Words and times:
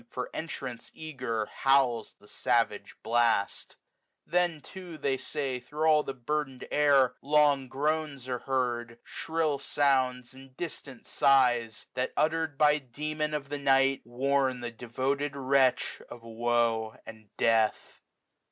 For 0.09 0.31
entrance 0.33 0.89
eager, 0.95 1.45
howls 1.45 2.15
the 2.19 2.27
savage 2.27 2.95
blast. 3.03 3.75
190 4.25 4.55
Then 4.55 4.59
too, 4.61 4.97
they 4.97 5.15
say, 5.17 5.59
thro' 5.59 5.87
all 5.91 6.01
the 6.01 6.15
burtfaen'd 6.15 6.67
air. 6.71 7.13
Long 7.21 7.67
groans 7.67 8.27
are 8.27 8.39
heard, 8.39 8.97
shrill 9.03 9.59
sounds, 9.59 10.33
and 10.33 10.57
distant 10.57 11.05
sigh;. 11.05 11.69
That, 11.93 12.13
utter'd 12.17 12.57
by 12.57 12.79
the 12.79 12.85
Demon 12.87 13.35
of 13.35 13.49
the 13.49 13.59
night. 13.59 14.01
WINTER. 14.03 14.49
tSs 14.55 14.59
Wnm 14.59 14.61
thie 14.79 14.87
dcwtod 14.87 15.31
wretch 15.35 16.01
of 16.09 16.23
woe 16.23 16.95
and 17.05 17.29
death. 17.37 18.01